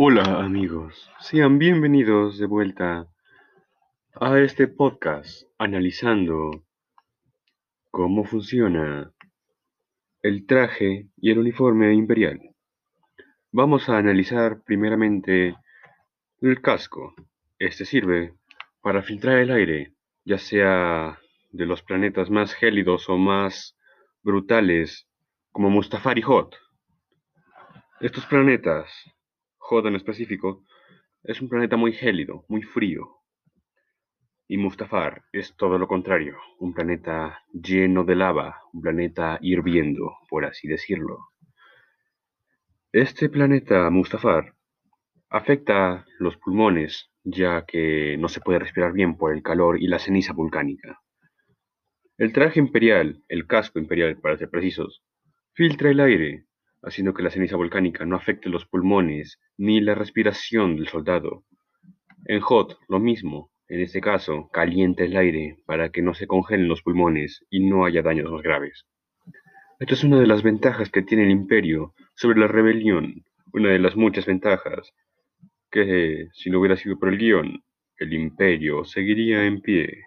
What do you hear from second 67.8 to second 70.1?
haya daños más graves. Esta es